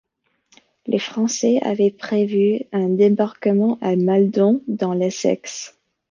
Les 0.87 0.97
Français 0.97 1.59
avaient 1.61 1.91
prévu 1.91 2.61
un 2.73 2.89
débarquement 2.89 3.77
à 3.81 3.95
Maldon, 3.95 4.63
dans 4.67 4.93
l'Essex. 4.93 5.77